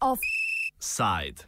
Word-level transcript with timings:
Offside. 0.00 1.44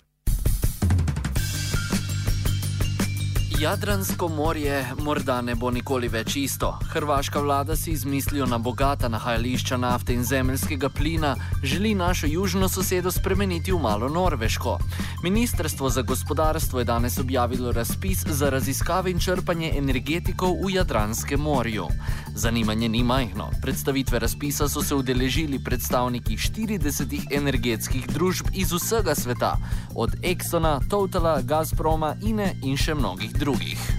Jadransko 3.68 4.28
morje 4.28 4.86
morda 4.98 5.42
ne 5.44 5.52
bo 5.54 5.68
nikoli 5.70 6.08
več 6.08 6.36
isto. 6.40 6.70
Hrvaška 6.88 7.40
vlada 7.44 7.74
si 7.76 7.90
izmislijo 7.92 8.46
na 8.48 8.56
bogata 8.58 9.10
nahajališča 9.12 9.76
nafte 9.76 10.14
in 10.16 10.24
zemeljskega 10.24 10.88
plina, 10.88 11.34
želi 11.62 11.92
našo 11.94 12.26
južno 12.26 12.68
sosedo 12.68 13.12
spremeniti 13.12 13.72
v 13.72 13.82
malo 13.82 14.08
Norveško. 14.08 14.78
Ministrstvo 15.22 15.90
za 15.90 16.02
gospodarstvo 16.02 16.78
je 16.78 16.84
danes 16.84 17.18
objavilo 17.18 17.72
razpis 17.72 18.24
za 18.26 18.50
raziskave 18.50 19.10
in 19.10 19.20
črpanje 19.20 19.74
energetikov 19.76 20.56
v 20.64 20.72
Jadranskem 20.78 21.40
morju. 21.40 21.88
Zanimanje 22.38 22.88
ni 22.88 23.04
majhno. 23.04 23.50
Predstavitve 23.62 24.18
razpisa 24.18 24.68
so 24.68 24.82
se 24.82 24.94
udeležili 24.94 25.58
predstavniki 25.64 26.36
40 26.36 27.34
energetskih 27.36 28.06
družb 28.06 28.46
iz 28.54 28.72
vsega 28.72 29.14
sveta, 29.14 29.56
od 29.94 30.10
Exxona, 30.22 30.80
Totala, 30.90 31.40
Gazproma, 31.42 32.14
INE 32.22 32.54
in 32.62 32.76
še 32.76 32.94
mnogih 32.94 33.34
drugih. 33.34 33.90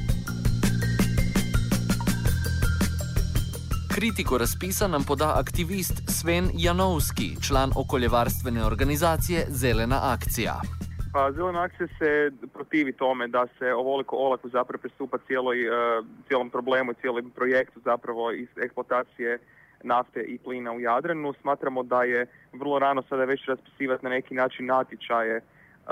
Kritiko 3.91 4.37
razpisa 4.37 4.87
nam 4.87 5.03
poda 5.03 5.33
aktivist 5.35 6.01
Sven 6.07 6.51
Janovski, 6.53 7.35
član 7.41 7.71
okoljevarstvene 7.75 8.63
organizacije 8.65 9.47
Zelena 9.49 9.99
akcija. 10.13 10.78
Pa 11.11 11.31
zelena 11.31 11.61
akcija 11.61 11.87
se 11.99 12.31
protivi 12.53 12.93
tome 12.93 13.27
da 13.27 13.47
se 13.59 13.73
ovoliko 13.73 14.15
olako 14.15 14.49
zapravo 14.49 14.81
pristupa 14.81 15.17
cijeloj, 15.27 15.69
uh, 15.69 16.05
cijelom 16.27 16.49
problemu 16.49 16.91
i 16.91 16.95
cijelom 17.01 17.31
projektu 17.35 17.79
zapravo 17.85 18.31
iz 18.31 18.47
eksploatacije 18.57 19.39
nafte 19.83 20.21
i 20.21 20.37
plina 20.37 20.71
u 20.71 20.79
Jadranu. 20.79 21.33
Smatramo 21.41 21.83
da 21.83 22.03
je 22.03 22.25
vrlo 22.53 22.79
rano 22.79 23.03
sada 23.09 23.25
već 23.25 23.45
raspisivati 23.45 24.03
na 24.03 24.09
neki 24.09 24.33
način 24.33 24.65
natječaje 24.65 25.41
E, 25.89 25.91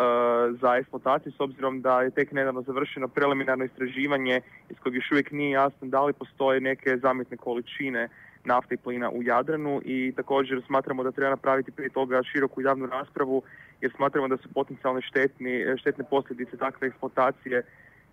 za 0.62 0.76
eksploataciju 0.76 1.32
s 1.32 1.40
obzirom 1.40 1.82
da 1.82 2.02
je 2.02 2.12
tek 2.12 2.32
nedavno 2.32 2.62
završeno 2.62 3.08
preliminarno 3.08 3.66
istraživanje 3.66 4.42
iz 4.70 4.78
kojeg 4.84 4.96
još 4.96 5.12
uvijek 5.12 5.32
nije 5.32 5.52
jasno 5.52 5.88
da 5.88 6.04
li 6.04 6.14
postoje 6.14 6.62
neke 6.62 6.98
zametne 6.98 7.38
količine 7.38 8.10
nafte 8.48 8.76
i 8.76 8.78
plina 8.78 9.10
u 9.10 9.24
Jadranu 9.24 9.82
i 9.86 10.14
također 10.16 10.62
smatramo 10.68 11.04
da 11.04 11.12
treba 11.12 11.30
napraviti 11.30 11.72
prije 11.72 11.90
toga 11.90 12.24
široku 12.24 12.62
javnu 12.62 12.86
raspravu 12.86 13.42
jer 13.82 13.92
smatramo 13.96 14.28
da 14.28 14.38
su 14.38 14.50
potencijalne 14.54 15.02
štetni, 15.02 15.66
štetne 15.80 16.04
posljedice 16.10 16.58
takve 16.58 16.88
eksploatacije 16.88 17.64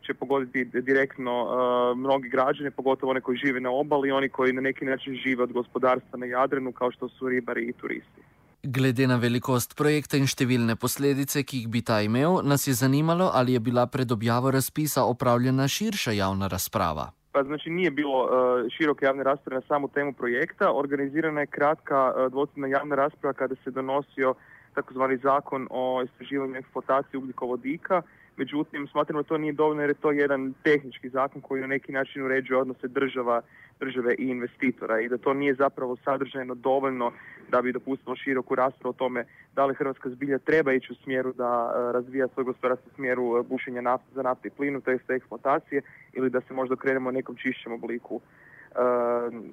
će 0.06 0.14
pogoditi 0.14 0.64
direktno 0.64 1.34
uh, 1.42 1.98
mnogi 1.98 2.28
građani, 2.28 2.70
pogotovo 2.70 3.10
one 3.10 3.20
koji 3.20 3.38
žive 3.38 3.60
na 3.60 3.70
obali 3.70 4.08
i 4.08 4.12
oni 4.12 4.28
koji 4.28 4.52
na 4.52 4.60
neki 4.60 4.84
način 4.84 5.14
žive 5.24 5.42
od 5.42 5.52
gospodarstva 5.52 6.18
na 6.18 6.26
Jadranu 6.26 6.72
kao 6.72 6.90
što 6.90 7.08
su 7.08 7.28
ribari 7.28 7.64
i 7.68 7.72
turisti. 7.72 8.20
Glede 8.62 9.06
na 9.06 9.16
velikost 9.16 9.76
projekta 9.76 10.16
in 10.16 10.24
številne 10.26 10.76
posledice, 10.80 11.42
ki 11.44 11.58
jih 11.58 11.68
bi 11.68 11.82
ta 11.84 12.00
imel, 12.00 12.40
nas 12.44 12.64
je 12.66 12.72
zanimalo, 12.72 13.30
ali 13.34 13.52
je 13.52 13.60
bila 13.60 13.86
pred 13.86 14.12
objavo 14.12 14.50
razpisa 14.50 15.04
opravljena 15.04 15.68
širša 15.68 16.16
javna 16.16 16.48
razprava. 16.48 17.10
Pa 17.34 17.42
znači 17.42 17.70
nije 17.70 17.90
bilo 17.90 18.24
uh, 18.24 18.30
široke 18.70 19.04
javne 19.04 19.24
rasprave 19.24 19.60
na 19.60 19.66
samu 19.68 19.88
temu 19.88 20.12
projekta, 20.12 20.72
organizirana 20.72 21.40
je 21.40 21.46
kratka 21.46 22.12
uh, 22.16 22.32
dvocina 22.32 22.66
javna 22.66 22.94
rasprava 22.94 23.32
kada 23.32 23.54
se 23.64 23.70
donosio 23.70 24.34
takozvani 24.74 25.16
zakon 25.16 25.66
o 25.70 26.02
istraživanju 26.04 26.56
eksploataciji 26.56 27.18
ugljikovodika. 27.18 28.02
Međutim, 28.36 28.86
smatramo 28.88 29.22
da 29.22 29.28
to 29.28 29.38
nije 29.38 29.52
dovoljno 29.52 29.82
jer 29.82 29.90
je 29.90 29.94
to 29.94 30.12
jedan 30.12 30.54
tehnički 30.62 31.08
zakon 31.08 31.42
koji 31.42 31.60
na 31.60 31.66
neki 31.66 31.92
način 31.92 32.22
uređuje 32.22 32.60
odnose 32.60 32.88
država, 32.88 33.42
države 33.80 34.14
i 34.18 34.28
investitora 34.28 35.00
i 35.00 35.08
da 35.08 35.18
to 35.18 35.34
nije 35.34 35.54
zapravo 35.54 35.96
sadržajno 36.04 36.54
dovoljno 36.54 37.12
da 37.48 37.62
bi 37.62 37.72
dopustilo 37.72 38.16
široku 38.16 38.54
raspravu 38.54 38.90
o 38.90 38.98
tome 38.98 39.24
da 39.54 39.66
li 39.66 39.74
Hrvatska 39.74 40.10
zbilja 40.10 40.38
treba 40.38 40.72
ići 40.72 40.92
u 40.92 40.96
smjeru 40.96 41.32
da 41.32 41.72
e, 41.74 41.92
razvija 41.92 42.28
svoj 42.28 42.44
gospodarski 42.44 42.90
smjeru 42.94 43.38
e, 43.38 43.42
bušenja 43.42 43.80
nafte, 43.80 44.06
za 44.14 44.22
nafte 44.22 44.48
i 44.48 44.50
plinu, 44.50 44.80
to 44.80 44.90
jest 44.90 45.10
eksploatacije, 45.10 45.82
ili 46.12 46.30
da 46.30 46.40
se 46.40 46.54
možda 46.54 46.76
krenemo 46.76 47.08
u 47.08 47.12
nekom 47.12 47.36
čišćem 47.36 47.72
obliku 47.72 48.14
uh, 48.14 48.22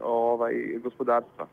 ovaj, 0.02 0.54
gospodarstva. 0.84 1.48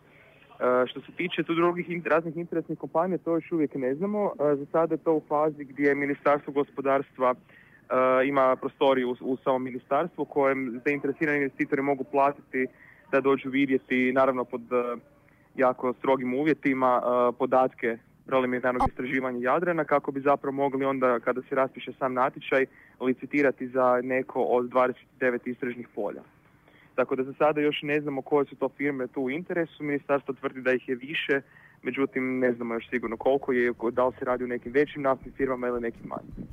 Uh, 0.58 0.88
što 0.90 1.00
se 1.00 1.12
tiče 1.16 1.42
tu 1.42 1.54
drugih 1.54 1.86
raznih 2.06 2.36
interesnih 2.36 2.78
kompanija, 2.78 3.18
to 3.18 3.34
još 3.34 3.52
uvijek 3.52 3.74
ne 3.74 3.94
znamo. 3.94 4.24
Uh, 4.24 4.58
za 4.58 4.66
sada 4.72 4.94
je 4.94 4.98
to 4.98 5.14
u 5.14 5.22
fazi 5.28 5.64
gdje 5.64 5.94
Ministarstvo 5.94 6.52
gospodarstva 6.52 7.34
ima 8.24 8.56
prostoriju 8.56 9.10
u, 9.10 9.16
u 9.20 9.36
samom 9.36 9.62
ministarstvu 9.62 10.24
kojem 10.24 10.80
zainteresirani 10.84 11.38
investitori 11.38 11.82
mogu 11.82 12.04
platiti 12.04 12.66
da 13.12 13.20
dođu 13.20 13.50
vidjeti, 13.50 14.12
naravno 14.12 14.44
pod 14.44 14.60
jako 15.56 15.92
strogim 15.92 16.34
uvjetima 16.34 17.02
podatke 17.38 17.98
preliminarnog 18.28 18.88
istraživanja 18.88 19.38
Jadrana 19.38 19.84
kako 19.84 20.12
bi 20.12 20.20
zapravo 20.20 20.56
mogli 20.56 20.84
onda 20.84 21.20
kada 21.20 21.42
se 21.42 21.54
raspiše 21.54 21.92
sam 21.92 22.14
natječaj 22.14 22.66
licitirati 23.00 23.68
za 23.68 24.00
neko 24.02 24.42
od 24.42 24.68
29 24.68 25.38
istražnih 25.44 25.88
polja. 25.94 26.22
Tako 26.98 27.16
da 27.16 27.22
za 27.22 27.32
sada 27.38 27.60
još 27.60 27.82
ne 27.82 28.00
znamo 28.00 28.22
koje 28.22 28.46
su 28.46 28.56
to 28.56 28.68
firme 28.68 29.06
tu 29.06 29.22
u 29.22 29.30
interesu, 29.30 29.82
ministarstvo 29.82 30.34
tvrdi 30.34 30.62
da 30.62 30.72
ih 30.72 30.88
je 30.88 30.94
više, 30.94 31.40
međutim 31.82 32.38
ne 32.38 32.52
znamo 32.52 32.74
još 32.74 32.90
sigurno 32.90 33.16
koliko 33.16 33.52
je, 33.52 33.72
da 33.92 34.06
li 34.06 34.12
se 34.18 34.24
radi 34.24 34.44
o 34.44 34.46
nekim 34.46 34.72
većim 34.72 35.02
naftnim 35.02 35.34
firmama 35.36 35.66
ili 35.66 35.80
nekim 35.80 36.06
manjim. 36.06 36.48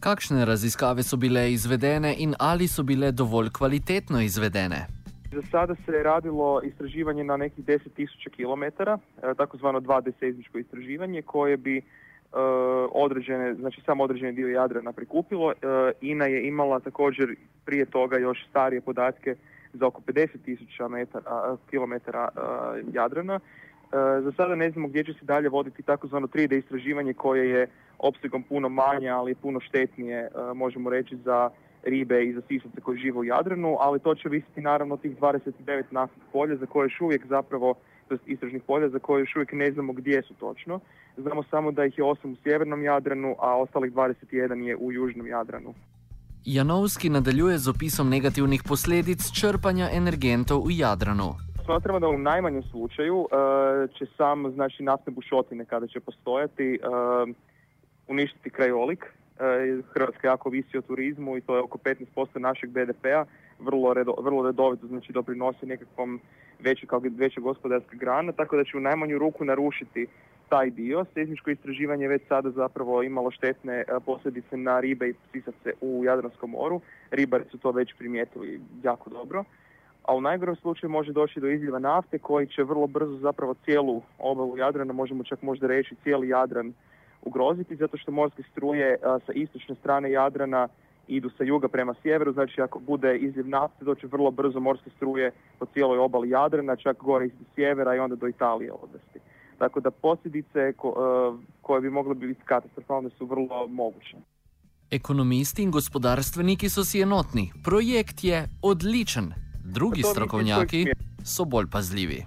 Kakšne 0.00 0.44
raziskave 0.44 1.02
so 1.02 1.16
bile 1.16 1.52
izvedene 1.52 2.14
in 2.18 2.34
ali 2.38 2.68
so 2.68 2.82
bile 2.82 3.12
dovolj 3.12 3.48
kvalitetno 3.58 4.20
izvedene? 4.20 4.86
Za 5.32 5.42
sada 5.50 5.74
se 5.74 5.92
je 5.92 6.02
radilo 6.02 6.60
istraživanje 6.64 7.24
na 7.24 7.36
nekih 7.36 7.64
10.000 7.64 8.30
km, 8.36 8.62
e, 8.62 9.34
takozvano 9.34 9.80
2D 9.80 10.12
seizmičko 10.20 10.58
istraživanje 10.58 11.22
koje 11.22 11.56
bi 11.56 11.76
e, 11.78 11.82
određene, 12.92 13.54
znači 13.54 13.80
samo 13.86 14.04
određeni 14.04 14.32
dio 14.32 14.48
Jadrana 14.48 14.92
prikupilo. 14.92 15.52
E, 15.52 15.54
INA 16.00 16.24
je 16.24 16.48
imala 16.48 16.80
također 16.80 17.34
prije 17.64 17.84
toga 17.86 18.18
još 18.18 18.46
starije 18.50 18.80
podatke 18.80 19.36
za 19.72 19.86
oko 19.86 20.00
50.000 20.00 21.56
km 21.70 21.94
Jadrana. 22.92 23.40
Za 24.22 24.32
sada 24.36 24.54
ne 24.54 24.70
znamo 24.70 24.88
gdje 24.88 25.04
će 25.04 25.12
se 25.12 25.24
dalje 25.24 25.48
voditi 25.48 25.82
takozvano 25.82 26.26
3D 26.26 26.58
istraživanje 26.58 27.14
koje 27.14 27.50
je 27.50 27.66
opsegom 27.98 28.42
puno 28.42 28.68
manje, 28.68 29.08
ali 29.08 29.34
puno 29.34 29.60
štetnije, 29.60 30.28
možemo 30.54 30.90
reći, 30.90 31.16
za 31.16 31.50
ribe 31.82 32.24
i 32.24 32.32
za 32.32 32.40
sisavce 32.48 32.80
koji 32.80 32.98
žive 32.98 33.18
u 33.18 33.24
Jadranu, 33.24 33.76
ali 33.80 34.00
to 34.00 34.14
će 34.14 34.28
visiti 34.28 34.60
naravno 34.60 34.96
tih 34.96 35.16
29 35.18 35.82
naftnih 35.90 36.24
polja 36.32 36.56
za 36.56 36.66
koje 36.66 36.84
još 36.84 37.00
uvijek 37.00 37.26
zapravo, 37.26 37.74
istražnih 38.26 38.62
polja 38.62 38.88
za 38.88 38.98
koje 38.98 39.20
još 39.20 39.36
uvijek 39.36 39.52
ne 39.52 39.72
znamo 39.72 39.92
gdje 39.92 40.22
su 40.22 40.34
točno. 40.34 40.80
Znamo 41.16 41.42
samo 41.42 41.72
da 41.72 41.84
ih 41.84 41.98
je 41.98 42.04
8 42.04 42.32
u 42.32 42.36
sjevernom 42.42 42.82
Jadranu, 42.82 43.36
a 43.38 43.56
ostalih 43.56 43.92
21 43.92 44.62
je 44.62 44.76
u 44.76 44.92
južnom 44.92 45.26
Jadranu. 45.26 45.74
Janovski 46.44 47.08
nadaljuje 47.08 47.58
z 47.58 47.68
opisom 47.68 48.08
negativnih 48.08 48.62
posledic 48.68 49.20
črpanja 49.40 49.88
energentov 49.92 50.58
u 50.60 50.70
Jadranu. 50.70 51.34
Smatramo 51.64 52.00
da 52.00 52.08
u 52.08 52.18
najmanjem 52.18 52.62
slučaju 52.62 53.16
uh, 53.16 53.28
će 53.98 54.06
sam 54.16 54.52
znači, 54.54 54.82
naftne 54.82 55.12
bušotine 55.12 55.64
kada 55.64 55.86
će 55.86 56.00
postojati 56.00 56.78
uh, 56.82 57.28
uništiti 58.08 58.50
krajolik 58.50 59.06
E, 59.40 59.82
Hrvatska 59.94 60.28
jako 60.28 60.50
visi 60.50 60.78
o 60.78 60.82
turizmu 60.82 61.36
i 61.36 61.40
to 61.40 61.56
je 61.56 61.62
oko 61.62 61.78
15% 61.78 62.38
našeg 62.38 62.70
BDP-a, 62.70 63.24
vrlo, 63.58 63.94
redo, 63.94 64.14
vrlo 64.18 64.46
redovito 64.46 64.86
znači 64.86 65.12
doprinosi 65.12 65.66
nekakvom 65.66 66.20
većoj, 66.58 66.86
kao 66.86 67.00
veća 67.04 67.40
gospodarska 67.40 67.96
grana, 67.96 68.32
tako 68.32 68.56
da 68.56 68.64
će 68.64 68.76
u 68.76 68.80
najmanju 68.80 69.18
ruku 69.18 69.44
narušiti 69.44 70.06
taj 70.50 70.70
dio. 70.70 71.04
Seizmičko 71.14 71.50
istraživanje 71.50 72.08
već 72.08 72.22
sada 72.28 72.50
zapravo 72.50 73.02
imalo 73.02 73.30
štetne 73.30 73.74
e, 73.74 73.84
posljedice 74.06 74.56
na 74.56 74.80
ribe 74.80 75.08
i 75.08 75.14
sisavce 75.32 75.72
u 75.80 76.04
Jadranskom 76.04 76.50
moru. 76.50 76.80
Ribari 77.10 77.44
su 77.50 77.58
to 77.58 77.70
već 77.70 77.94
primijetili 77.98 78.60
jako 78.82 79.10
dobro. 79.10 79.44
A 80.02 80.14
u 80.14 80.20
najgorom 80.20 80.56
slučaju 80.56 80.90
može 80.90 81.12
doći 81.12 81.40
do 81.40 81.48
izljeva 81.48 81.78
nafte 81.78 82.18
koji 82.18 82.46
će 82.46 82.62
vrlo 82.62 82.86
brzo 82.86 83.16
zapravo 83.16 83.54
cijelu 83.64 84.02
obalu 84.18 84.58
Jadrana, 84.58 84.92
možemo 84.92 85.24
čak 85.24 85.42
možda 85.42 85.66
reći 85.66 85.94
cijeli 86.02 86.28
Jadran 86.28 86.72
ugroziti 87.22 87.76
zato 87.76 87.96
što 87.96 88.12
morske 88.12 88.42
struje 88.52 88.96
sa 89.26 89.32
istočne 89.32 89.74
strane 89.74 90.10
Jadrana 90.10 90.68
idu 91.08 91.30
sa 91.30 91.44
juga 91.44 91.68
prema 91.68 91.94
sjeveru, 92.02 92.32
znači 92.32 92.60
ako 92.60 92.78
bude 92.78 93.16
izljev 93.18 93.48
nafte 93.48 93.84
doće 93.84 94.06
vrlo 94.06 94.30
brzo 94.30 94.60
morske 94.60 94.90
struje 94.96 95.30
po 95.58 95.66
cijeloj 95.66 95.98
obali 95.98 96.30
Jadrana, 96.30 96.76
čak 96.76 96.96
gore 96.96 97.26
iz 97.26 97.32
sjevera 97.54 97.94
i 97.94 97.98
onda 97.98 98.16
do 98.16 98.28
Italije 98.28 98.72
odvesti. 98.72 99.20
Tako 99.60 99.80
da 99.80 99.90
posljedice 99.90 100.72
koje 101.62 101.80
bi 101.80 101.90
mogle 101.90 102.14
biti 102.14 102.40
katastrofalne 102.44 103.10
su 103.10 103.26
vrlo 103.26 103.66
moguće. 103.66 104.16
Ekonomisti 104.90 105.62
in 105.62 105.70
gospodarstveniki 105.70 106.68
so 106.68 106.84
si 106.84 107.02
enotni. 107.02 107.52
Projekt 107.64 108.24
je 108.24 108.48
odličen. 108.62 109.32
Drugi 109.64 110.02
strokovnjaki 110.02 110.86
so 111.24 111.44
bolj 111.44 111.66
pazljivi. 111.72 112.24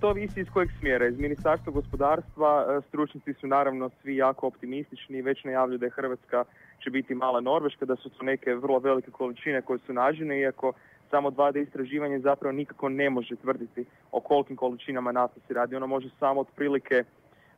To 0.00 0.12
visi 0.12 0.40
iz 0.40 0.48
kojeg 0.52 0.70
smjera. 0.78 1.08
Iz 1.08 1.18
Ministarstva 1.18 1.72
gospodarstva 1.72 2.50
e, 2.68 2.80
stručnici 2.88 3.34
su 3.40 3.46
naravno 3.46 3.90
svi 4.02 4.16
jako 4.16 4.46
optimistični 4.46 5.18
i 5.18 5.22
već 5.22 5.44
najavljuju 5.44 5.78
da 5.78 5.86
je 5.86 5.96
Hrvatska 5.96 6.44
će 6.84 6.90
biti 6.90 7.14
mala 7.14 7.40
Norveška, 7.40 7.84
da 7.84 7.96
su 7.96 8.10
to 8.10 8.24
neke 8.24 8.54
vrlo 8.54 8.78
velike 8.78 9.10
količine 9.10 9.62
koje 9.62 9.78
su 9.86 9.92
nađene, 9.92 10.40
iako 10.40 10.72
samo 11.12 11.30
2D 11.30 11.62
istraživanje 11.62 12.18
zapravo 12.18 12.52
nikako 12.52 12.88
ne 12.88 13.10
može 13.10 13.36
tvrditi 13.36 13.84
o 14.12 14.20
kolikim 14.20 14.56
količinama 14.56 15.12
nafte 15.12 15.40
se 15.48 15.54
radi. 15.54 15.76
Ono 15.76 15.86
može 15.86 16.08
samo 16.18 16.40
otprilike 16.40 17.04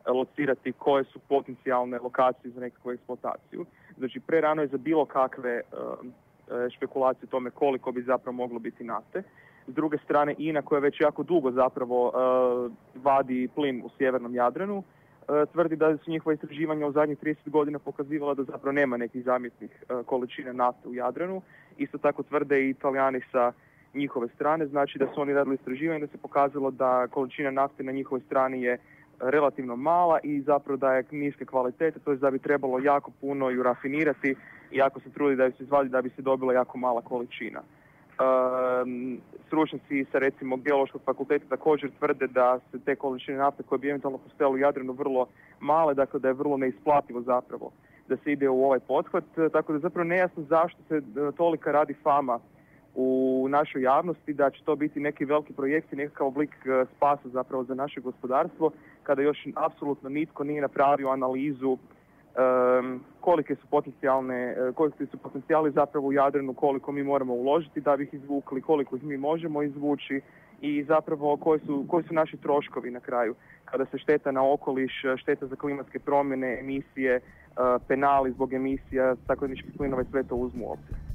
locirati 0.07 0.73
koje 0.73 1.05
su 1.05 1.19
potencijalne 1.19 1.99
lokacije 1.99 2.51
za 2.51 2.61
nekakvu 2.61 2.91
eksploataciju. 2.91 3.67
Znači, 3.99 4.21
prerano 4.21 4.63
je 4.63 4.69
za 4.69 4.79
bilo 4.79 5.05
kakve 5.05 5.63
špekulacije 6.77 7.27
o 7.27 7.31
tome 7.31 7.51
koliko 7.51 7.93
bi 7.93 8.03
zapravo 8.03 8.37
moglo 8.37 8.59
biti 8.59 8.85
nafte. 8.85 9.23
S 9.67 9.75
druge 9.75 9.99
strane, 9.99 10.35
INA 10.39 10.63
koja 10.63 10.81
već 10.81 11.01
jako 11.01 11.23
dugo 11.23 11.51
zapravo 11.51 12.13
vadi 12.95 13.49
plin 13.55 13.83
u 13.85 13.91
sjevernom 13.99 14.35
Jadranu, 14.35 14.83
tvrdi 15.53 15.77
da 15.77 15.97
su 15.97 16.11
njihova 16.11 16.35
istraživanja 16.35 16.87
u 16.87 16.93
zadnjih 16.93 17.19
30 17.19 17.51
godina 17.51 17.79
pokazivala 17.79 18.35
da 18.35 18.45
zapravo 18.45 18.73
nema 18.73 18.97
nekih 18.97 19.25
zamjetnih 19.25 19.85
količina 20.07 20.53
nafte 20.53 20.89
u 20.89 20.95
Jadranu. 20.95 21.43
Isto 21.79 21.99
tako 21.99 22.23
tvrde 22.23 22.67
i 22.67 22.71
italijani 22.71 23.21
sa 23.33 23.53
njihove 23.95 24.29
strane, 24.29 24.67
znači 24.67 24.99
da 24.99 25.07
su 25.15 25.21
oni 25.21 25.33
radili 25.33 25.55
istraživanje 25.55 26.01
da 26.01 26.07
se 26.07 26.19
pokazalo 26.19 26.71
da 26.71 27.07
količina 27.07 27.51
nafte 27.51 27.83
na 27.83 27.93
njihovoj 27.93 28.21
strani 28.21 28.63
je 28.63 28.79
relativno 29.21 29.77
mala 29.77 30.19
i 30.23 30.41
zapravo 30.41 30.77
da 30.77 30.95
je 30.95 31.05
niske 31.11 31.45
kvalitete, 31.45 31.99
to 31.99 32.11
je 32.11 32.17
da 32.17 32.31
bi 32.31 32.39
trebalo 32.39 32.79
jako 32.79 33.11
puno 33.21 33.51
ju 33.51 33.63
rafinirati 33.63 34.35
i 34.71 34.77
jako 34.77 35.01
se 35.01 35.11
trudi 35.11 35.37
da 35.37 35.45
ju 35.45 35.53
se 35.53 35.63
izvadi 35.63 35.89
da 35.89 36.03
bi 36.03 36.11
se 36.11 36.23
dobila 36.23 36.53
jako 36.53 36.79
mala 36.79 37.03
količina. 37.03 37.61
Um, 38.15 39.19
stručnjaci 39.47 40.07
sa 40.13 40.19
recimo 40.19 40.57
geološkog 40.57 41.03
fakulteta 41.05 41.45
također 41.49 41.91
tvrde 41.99 42.27
da 42.27 42.59
se 42.71 42.79
te 42.79 42.97
količine 42.97 43.39
nafte 43.39 43.63
koje 43.63 43.79
bi 43.79 43.89
eventualno 43.89 44.19
postojale 44.19 44.55
u 44.55 44.59
Jadranu 44.59 44.93
vrlo 44.93 45.27
male, 45.61 45.95
dakle 45.95 46.21
da 46.21 46.29
je 46.29 46.35
vrlo 46.35 46.57
neisplativo 46.57 47.23
zapravo 47.23 47.71
da 48.09 48.17
se 48.17 48.33
ide 48.33 48.49
u 48.49 48.65
ovaj 48.65 48.81
pothvat, 48.81 49.25
tako 49.53 49.73
da 49.73 49.79
zapravo 49.79 50.05
nejasno 50.05 50.43
zašto 50.43 50.79
se 50.89 51.03
tolika 51.37 51.73
radi 51.73 51.95
fama 52.03 52.39
u 52.95 53.47
našoj 53.51 53.83
javnosti 53.83 54.33
da 54.33 54.51
će 54.51 54.63
to 54.65 54.77
biti 54.77 55.01
neki 55.01 55.25
veliki 55.25 55.53
projekt 55.53 55.93
i 55.93 55.97
nekakav 55.97 56.27
oblik 56.27 56.51
spasa 56.97 57.29
zapravo 57.29 57.65
za 57.65 57.75
naše 57.75 58.01
gospodarstvo 58.01 58.71
kada 59.03 59.23
još 59.23 59.47
apsolutno 59.55 60.09
nitko 60.09 60.45
nije 60.45 60.63
napravio 60.63 61.09
analizu 61.09 61.79
kolike 63.21 63.55
su 63.55 63.67
potencijalne, 63.67 64.57
kolike 64.75 65.07
su 65.07 65.19
potencijali 65.19 65.71
zapravo 65.71 66.07
u 66.07 66.13
Jadranu, 66.13 66.55
koliko 66.55 66.93
mi 66.93 67.03
moramo 67.03 67.35
uložiti 67.35 67.81
da 67.81 67.97
bi 67.97 68.05
ih 68.05 68.15
izvukli, 68.15 68.63
koliko 68.63 68.97
ih 68.97 69.05
mi 69.05 69.17
možemo 69.17 69.63
izvući 69.63 70.21
i 70.61 70.85
zapravo 70.85 71.37
koji 71.37 71.61
su, 71.61 71.85
koji 71.89 72.05
su 72.05 72.15
naši 72.15 72.37
troškovi 72.37 72.91
na 72.91 73.01
kraju 73.01 73.35
kada 73.65 73.85
se 73.87 73.99
šteta 73.99 74.33
na 74.33 74.53
okoliš, 74.53 74.93
šteta 75.17 75.47
za 75.47 75.57
klimatske 75.57 75.99
promjene, 75.99 76.59
emisije, 76.61 77.21
penali 77.89 78.33
zbog 78.33 78.53
emisija 78.53 79.17
stakleničkih 79.25 79.73
plinova 79.77 80.03
i 80.03 80.11
sve 80.11 80.23
to 80.23 80.37
uzmu 80.37 80.67
u 80.67 80.73
obzir. 80.73 81.14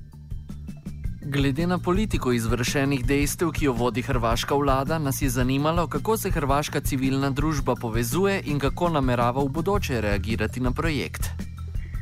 Glede 1.21 1.68
na 1.68 1.77
politiko 1.86 2.31
izvršenih 2.31 3.01
dejstev, 3.06 3.50
ki 3.51 3.66
jo 3.66 3.74
vodi 3.74 4.01
hrvaška 4.01 4.56
vlada, 4.56 5.00
nas 5.00 5.21
je 5.21 5.30
zanimalo, 5.30 5.88
kako 5.88 6.18
se 6.18 6.31
hrvaška 6.31 6.80
civilna 6.80 7.30
družba 7.30 7.75
povezuje 7.81 8.42
in 8.45 8.60
kako 8.60 8.89
namerava 8.89 9.44
v 9.44 9.50
bodoče 9.50 10.01
reagirati 10.01 10.60
na 10.60 10.71
projekt. 10.71 11.21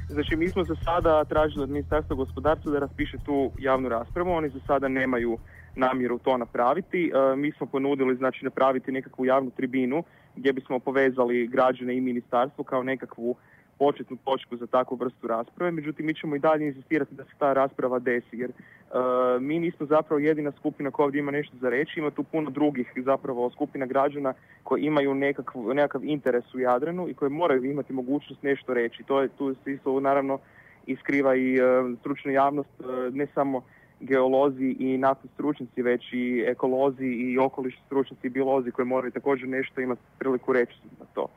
Znači, 0.09 0.35
mi 0.35 0.49
smo 0.49 0.63
za 0.63 0.75
sada 0.85 1.23
tražili 1.23 1.63
od 1.63 1.69
Ministarstva 1.69 2.15
gospodarstva 2.15 2.71
da 2.71 2.79
raspiše 2.79 3.17
tu 3.25 3.51
javnu 3.59 3.89
raspravu. 3.89 4.31
Oni 4.31 4.49
za 4.49 4.59
sada 4.67 4.87
nemaju 4.87 5.37
namjeru 5.75 6.19
to 6.19 6.37
napraviti. 6.37 7.11
E, 7.13 7.35
mi 7.35 7.51
smo 7.51 7.65
ponudili 7.65 8.15
znači, 8.15 8.45
napraviti 8.45 8.91
nekakvu 8.91 9.25
javnu 9.25 9.51
tribinu 9.51 10.03
gdje 10.35 10.53
bismo 10.53 10.79
povezali 10.79 11.47
građane 11.47 11.97
i 11.97 12.01
ministarstvo 12.01 12.63
kao 12.63 12.83
nekakvu 12.83 13.35
početnu 13.79 14.17
točku 14.25 14.57
za 14.57 14.67
takvu 14.67 14.95
vrstu 14.95 15.27
rasprave, 15.27 15.71
međutim 15.71 16.05
mi 16.05 16.13
ćemo 16.13 16.35
i 16.35 16.39
dalje 16.39 16.67
insistirati 16.67 17.15
da 17.15 17.23
se 17.23 17.31
ta 17.39 17.53
rasprava 17.53 17.99
desi, 17.99 18.37
jer 18.37 18.49
uh, 18.49 19.41
mi 19.41 19.59
nismo 19.59 19.85
zapravo 19.85 20.19
jedina 20.19 20.51
skupina 20.51 20.91
koja 20.91 21.05
ovdje 21.05 21.19
ima 21.19 21.31
nešto 21.31 21.57
za 21.61 21.69
reći, 21.69 21.99
ima 21.99 22.11
tu 22.11 22.23
puno 22.23 22.49
drugih 22.49 22.91
zapravo 23.05 23.49
skupina 23.49 23.85
građana 23.85 24.33
koji 24.63 24.83
imaju 24.83 25.13
nekakav, 25.13 25.61
nekakav 25.61 26.03
interes 26.03 26.53
u 26.53 26.59
Jadranu 26.59 27.09
i 27.09 27.13
koji 27.13 27.31
moraju 27.31 27.63
imati 27.63 27.93
mogućnost 27.93 28.43
nešto 28.43 28.73
reći. 28.73 29.03
To 29.03 29.21
je, 29.21 29.27
tu 29.27 29.55
se 29.63 29.73
isto 29.73 29.99
naravno 29.99 30.39
iskriva 30.85 31.35
i 31.35 31.61
uh, 31.61 31.99
stručna 31.99 32.31
javnost, 32.31 32.69
uh, 32.79 33.13
ne 33.13 33.27
samo 33.33 33.61
geolozi 33.99 34.75
i 34.79 34.97
naftni 34.97 35.29
stručnjaci, 35.33 35.81
već 35.81 36.13
i 36.13 36.43
ekolozi 36.47 37.05
i 37.05 37.37
okolišni 37.37 37.81
stručnjaci 37.85 38.27
i 38.27 38.29
biolozi 38.29 38.71
koji 38.71 38.85
moraju 38.85 39.11
također 39.11 39.49
nešto 39.49 39.81
imati 39.81 40.01
priliku 40.19 40.53
reći 40.53 40.73
na 40.99 41.05
to. 41.13 41.27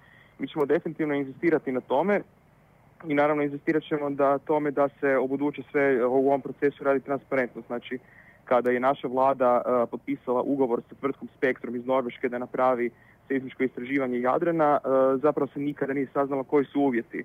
Mi 0.41 0.49
ćemo 0.49 0.67
definitivno 0.67 1.15
inzistirati 1.15 1.73
na 1.73 1.81
tome 1.81 2.21
i 3.09 3.15
naravno 3.15 3.43
inzistirat 3.43 3.83
ćemo 3.83 4.11
da 4.11 4.39
tome 4.39 4.71
da 4.71 4.89
se 4.89 5.19
u 5.19 5.29
buduće 5.29 5.63
sve 5.71 6.07
u 6.07 6.29
ovom 6.29 6.41
procesu 6.41 6.85
radi 6.85 7.01
transparentno. 7.01 7.63
Znači, 7.67 7.99
kada 8.45 8.71
je 8.71 8.81
naša 8.81 9.09
vlada 9.09 9.63
uh, 9.63 9.89
potpisala 9.91 10.43
ugovor 10.43 10.83
sa 10.89 10.95
tvrtkom 10.95 11.29
Spektrum 11.37 11.77
iz 11.77 11.87
Norveške 11.87 12.29
da 12.29 12.39
napravi 12.39 12.91
seizmičko 13.29 13.63
istraživanje 13.63 14.21
Jadrana, 14.21 14.79
uh, 14.85 15.21
zapravo 15.23 15.51
se 15.55 15.61
nikada 15.61 15.93
nije 15.93 16.07
saznalo 16.13 16.45
koji 16.45 16.65
su 16.65 16.81
uvjeti 16.81 17.25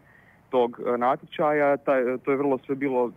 tog 0.49 0.79
uh, 0.79 0.97
natječaja. 0.97 1.77
Taj, 1.77 2.03
to 2.23 2.31
je 2.31 2.37
vrlo 2.37 2.57
sve 2.65 2.75
bilo 2.75 3.11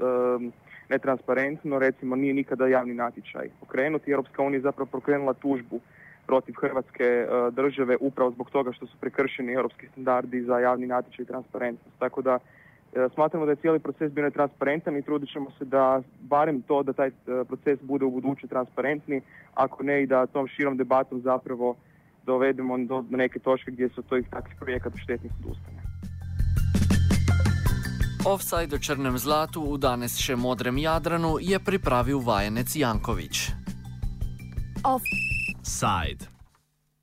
netransparentno, 0.89 1.79
recimo 1.79 2.17
nije 2.17 2.35
nikada 2.35 2.67
javni 2.67 2.95
natječaj 2.95 3.49
pokrenut. 3.61 4.09
Europska 4.09 4.43
unija 4.43 4.59
je 4.59 4.63
zapravo 4.63 4.87
pokrenula 4.87 5.35
tužbu 5.35 5.81
protiv 6.29 6.55
Hrvatske 6.61 7.05
e, 7.05 7.27
države 7.51 7.97
upravo 8.01 8.31
zbog 8.31 8.51
toga 8.51 8.73
što 8.73 8.87
su 8.87 8.97
prekršeni 9.01 9.53
europski 9.53 9.87
standardi 9.93 10.43
za 10.43 10.59
javni 10.59 10.87
natječaj 10.87 11.23
i 11.23 11.27
transparentnost. 11.27 11.97
Tako 11.99 12.23
da 12.23 12.39
e, 12.39 13.09
smatramo 13.15 13.47
da 13.47 13.53
je 13.53 13.63
cijeli 13.63 13.79
proces 13.79 14.13
bio 14.13 14.25
netransparentan 14.25 14.97
i 14.97 15.03
trudit 15.03 15.33
ćemo 15.33 15.51
se 15.59 15.65
da 15.65 16.03
barem 16.21 16.63
to 16.63 16.83
da 16.83 16.93
taj 16.93 17.09
e, 17.09 17.13
proces 17.49 17.79
bude 17.83 18.05
u 18.05 18.11
buduće 18.11 18.47
transparentni, 18.47 19.21
ako 19.55 19.83
ne 19.83 20.03
i 20.03 20.07
da 20.07 20.27
tom 20.27 20.49
širom 20.49 20.77
debatom 20.77 21.21
zapravo 21.21 21.77
dovedemo 22.27 22.79
do 22.79 23.05
neke 23.11 23.39
točke 23.39 23.71
gdje 23.71 23.89
su 23.89 24.03
to 24.03 24.17
iz 24.17 24.25
takvih 24.31 24.57
projekata 24.61 24.99
štetnih 24.99 25.33
odustane. 25.45 25.79
Offside 28.27 28.77
o 28.77 28.79
črnem 28.79 29.19
zlatu 29.19 29.63
v 29.73 29.79
danes 29.79 30.19
še 30.21 30.37
modrem 30.37 30.79
Jadranu 30.79 31.39
je 31.41 31.59
pripravil 31.59 32.21
vajenec 32.21 32.77
Jankovič. 32.77 33.49
Offside. 35.69 36.29